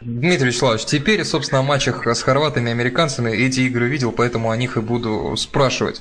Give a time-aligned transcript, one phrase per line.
[0.00, 4.56] Дмитрий Вячеславович, теперь, собственно, о матчах с хорватами и американцами эти игры видел, поэтому о
[4.56, 6.00] них и буду спрашивать.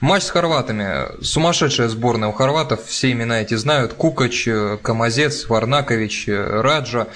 [0.00, 1.22] Матч с хорватами.
[1.24, 3.94] Сумасшедшая сборная у хорватов, все имена эти знают.
[3.94, 4.46] Кукач,
[4.82, 7.08] Камазец, Варнакович, Раджа.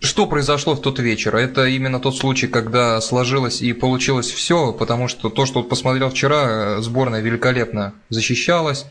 [0.00, 1.36] Что произошло в тот вечер?
[1.36, 6.80] Это именно тот случай, когда сложилось и получилось все, потому что то, что посмотрел вчера,
[6.80, 8.86] сборная великолепно защищалась,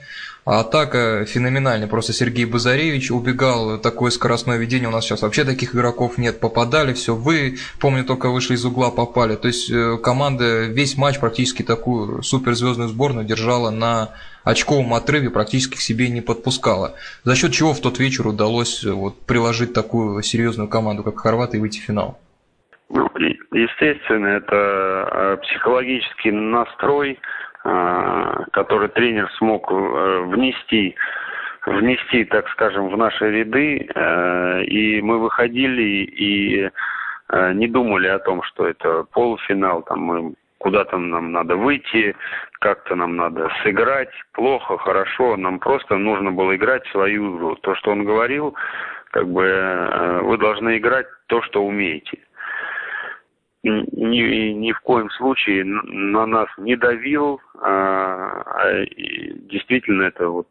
[0.58, 1.88] атака феноменальная.
[1.88, 4.90] Просто Сергей Базаревич убегал, такое скоростное ведение.
[4.90, 6.40] У нас сейчас вообще таких игроков нет.
[6.40, 7.14] Попадали, все.
[7.14, 9.36] Вы, помню, только вышли из угла, попали.
[9.36, 14.10] То есть э, команда весь матч практически такую суперзвездную сборную держала на
[14.44, 16.96] очковом отрыве практически к себе не подпускала.
[17.24, 21.58] За счет чего в тот вечер удалось э, вот, приложить такую серьезную команду, как Хорваты,
[21.58, 22.20] и выйти в финал?
[22.90, 23.08] Ну,
[23.52, 27.18] естественно, это э, психологический настрой, э,
[27.62, 30.96] который тренер смог внести
[31.66, 33.90] внести, так скажем, в наши ряды,
[34.66, 36.70] и мы выходили и
[37.54, 42.16] не думали о том, что это полуфинал, там мы куда-то нам надо выйти,
[42.60, 47.56] как-то нам надо сыграть, плохо, хорошо, нам просто нужно было играть свою игру.
[47.56, 48.56] То, что он говорил,
[49.12, 52.20] как бы э, вы должны играть то, что умеете.
[53.62, 58.86] Ни, ни в коем случае на нас не давил, а, а
[59.50, 60.48] действительно это вот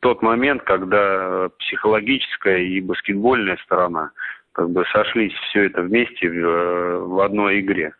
[0.00, 4.10] тот момент, когда психологическая и баскетбольная сторона
[4.52, 7.94] как бы сошлись все это вместе в, в одной игре.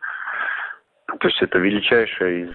[1.19, 2.53] То есть это величайшее из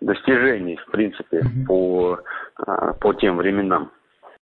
[0.00, 1.66] достижений, в принципе, mm-hmm.
[1.66, 2.20] по,
[2.58, 3.90] а, по тем временам.